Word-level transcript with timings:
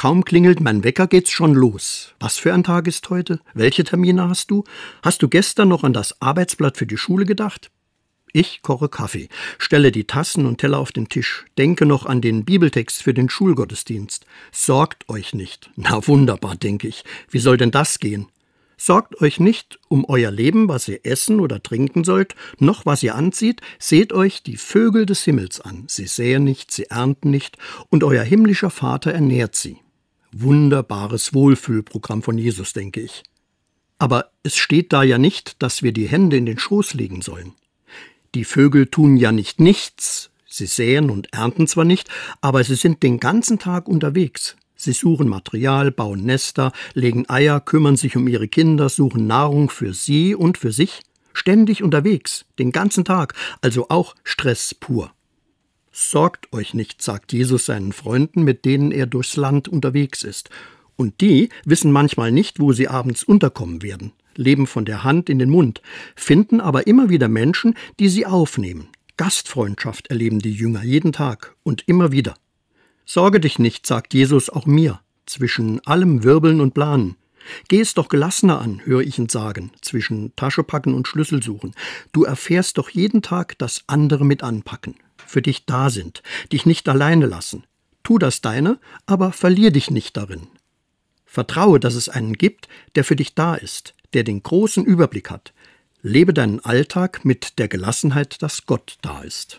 Kaum 0.00 0.24
klingelt 0.24 0.62
mein 0.62 0.82
Wecker, 0.82 1.06
geht's 1.08 1.30
schon 1.30 1.52
los. 1.52 2.14
Was 2.20 2.38
für 2.38 2.54
ein 2.54 2.64
Tag 2.64 2.86
ist 2.86 3.10
heute? 3.10 3.38
Welche 3.52 3.84
Termine 3.84 4.30
hast 4.30 4.50
du? 4.50 4.64
Hast 5.02 5.20
du 5.20 5.28
gestern 5.28 5.68
noch 5.68 5.84
an 5.84 5.92
das 5.92 6.22
Arbeitsblatt 6.22 6.78
für 6.78 6.86
die 6.86 6.96
Schule 6.96 7.26
gedacht? 7.26 7.70
Ich 8.32 8.62
koche 8.62 8.88
Kaffee, 8.88 9.28
stelle 9.58 9.92
die 9.92 10.06
Tassen 10.06 10.46
und 10.46 10.56
Teller 10.56 10.78
auf 10.78 10.90
den 10.90 11.10
Tisch, 11.10 11.44
denke 11.58 11.84
noch 11.84 12.06
an 12.06 12.22
den 12.22 12.46
Bibeltext 12.46 13.02
für 13.02 13.12
den 13.12 13.28
Schulgottesdienst. 13.28 14.24
Sorgt 14.52 15.06
euch 15.10 15.34
nicht. 15.34 15.70
Na 15.76 16.06
wunderbar, 16.06 16.56
denke 16.56 16.88
ich. 16.88 17.04
Wie 17.28 17.38
soll 17.38 17.58
denn 17.58 17.70
das 17.70 17.98
gehen? 17.98 18.28
Sorgt 18.78 19.20
euch 19.20 19.38
nicht 19.38 19.80
um 19.88 20.06
euer 20.08 20.30
Leben, 20.30 20.68
was 20.68 20.88
ihr 20.88 21.00
essen 21.02 21.40
oder 21.40 21.62
trinken 21.62 22.04
sollt, 22.04 22.36
noch 22.58 22.86
was 22.86 23.02
ihr 23.02 23.16
anzieht, 23.16 23.60
seht 23.78 24.14
euch 24.14 24.42
die 24.42 24.56
Vögel 24.56 25.04
des 25.04 25.22
Himmels 25.24 25.60
an. 25.60 25.84
Sie 25.88 26.06
säen 26.06 26.44
nicht, 26.44 26.70
sie 26.70 26.84
ernten 26.84 27.30
nicht, 27.30 27.58
und 27.90 28.02
euer 28.02 28.24
himmlischer 28.24 28.70
Vater 28.70 29.12
ernährt 29.12 29.54
sie. 29.54 29.76
Wunderbares 30.32 31.34
Wohlfühlprogramm 31.34 32.22
von 32.22 32.38
Jesus, 32.38 32.72
denke 32.72 33.00
ich. 33.00 33.22
Aber 33.98 34.30
es 34.42 34.56
steht 34.56 34.92
da 34.92 35.02
ja 35.02 35.18
nicht, 35.18 35.62
dass 35.62 35.82
wir 35.82 35.92
die 35.92 36.08
Hände 36.08 36.36
in 36.36 36.46
den 36.46 36.58
Schoß 36.58 36.94
legen 36.94 37.20
sollen. 37.20 37.52
Die 38.34 38.44
Vögel 38.44 38.86
tun 38.86 39.16
ja 39.16 39.32
nicht 39.32 39.60
nichts, 39.60 40.30
sie 40.46 40.66
säen 40.66 41.10
und 41.10 41.32
ernten 41.32 41.66
zwar 41.66 41.84
nicht, 41.84 42.08
aber 42.40 42.62
sie 42.62 42.76
sind 42.76 43.02
den 43.02 43.18
ganzen 43.18 43.58
Tag 43.58 43.88
unterwegs. 43.88 44.56
Sie 44.76 44.92
suchen 44.92 45.28
Material, 45.28 45.90
bauen 45.90 46.24
Nester, 46.24 46.72
legen 46.94 47.28
Eier, 47.28 47.60
kümmern 47.60 47.96
sich 47.96 48.16
um 48.16 48.26
ihre 48.28 48.48
Kinder, 48.48 48.88
suchen 48.88 49.26
Nahrung 49.26 49.68
für 49.68 49.92
sie 49.92 50.34
und 50.34 50.56
für 50.56 50.72
sich, 50.72 51.02
ständig 51.34 51.82
unterwegs, 51.82 52.46
den 52.58 52.72
ganzen 52.72 53.04
Tag, 53.04 53.34
also 53.60 53.88
auch 53.90 54.14
Stress 54.24 54.74
pur. 54.74 55.12
Sorgt 55.92 56.52
euch 56.52 56.72
nicht, 56.72 57.02
sagt 57.02 57.32
Jesus 57.32 57.66
seinen 57.66 57.92
Freunden, 57.92 58.44
mit 58.44 58.64
denen 58.64 58.92
er 58.92 59.06
durchs 59.06 59.36
Land 59.36 59.68
unterwegs 59.68 60.22
ist. 60.22 60.50
Und 60.96 61.20
die 61.20 61.48
wissen 61.64 61.90
manchmal 61.90 62.30
nicht, 62.30 62.60
wo 62.60 62.72
sie 62.72 62.86
abends 62.86 63.24
unterkommen 63.24 63.82
werden, 63.82 64.12
leben 64.36 64.66
von 64.66 64.84
der 64.84 65.02
Hand 65.02 65.28
in 65.28 65.38
den 65.38 65.50
Mund, 65.50 65.82
finden 66.14 66.60
aber 66.60 66.86
immer 66.86 67.08
wieder 67.08 67.28
Menschen, 67.28 67.74
die 67.98 68.08
sie 68.08 68.26
aufnehmen. 68.26 68.88
Gastfreundschaft 69.16 70.06
erleben 70.06 70.38
die 70.38 70.52
Jünger 70.52 70.82
jeden 70.82 71.12
Tag 71.12 71.56
und 71.62 71.88
immer 71.88 72.12
wieder. 72.12 72.34
Sorge 73.04 73.40
dich 73.40 73.58
nicht, 73.58 73.86
sagt 73.86 74.14
Jesus 74.14 74.48
auch 74.48 74.66
mir, 74.66 75.00
zwischen 75.26 75.84
allem 75.86 76.22
Wirbeln 76.22 76.60
und 76.60 76.74
Planen. 76.74 77.16
Geh 77.68 77.80
es 77.80 77.94
doch 77.94 78.08
gelassener 78.08 78.60
an, 78.60 78.80
höre 78.84 79.00
ich 79.00 79.18
ihn 79.18 79.28
sagen, 79.28 79.72
zwischen 79.80 80.34
Taschepacken 80.36 80.94
und 80.94 81.08
Schlüsselsuchen. 81.08 81.74
Du 82.12 82.24
erfährst 82.24 82.78
doch 82.78 82.90
jeden 82.90 83.22
Tag, 83.22 83.58
dass 83.58 83.84
andere 83.88 84.24
mit 84.24 84.42
anpacken, 84.42 84.94
für 85.26 85.42
dich 85.42 85.66
da 85.66 85.90
sind, 85.90 86.22
dich 86.52 86.66
nicht 86.66 86.88
alleine 86.88 87.26
lassen. 87.26 87.64
Tu 88.02 88.18
das 88.18 88.40
Deine, 88.40 88.78
aber 89.06 89.32
verlier 89.32 89.70
dich 89.70 89.90
nicht 89.90 90.16
darin. 90.16 90.48
Vertraue, 91.26 91.80
dass 91.80 91.94
es 91.94 92.08
einen 92.08 92.34
gibt, 92.34 92.68
der 92.94 93.04
für 93.04 93.16
dich 93.16 93.34
da 93.34 93.54
ist, 93.54 93.94
der 94.14 94.24
den 94.24 94.42
großen 94.42 94.84
Überblick 94.84 95.30
hat. 95.30 95.52
Lebe 96.02 96.32
deinen 96.32 96.60
Alltag 96.60 97.24
mit 97.24 97.58
der 97.58 97.68
Gelassenheit, 97.68 98.42
dass 98.42 98.66
Gott 98.66 98.98
da 99.02 99.22
ist. 99.22 99.58